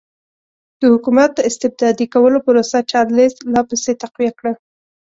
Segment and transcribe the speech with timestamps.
[0.79, 4.53] د حکومت استبدادي کولو پروسه چارلېس لا پسې تقویه کړه.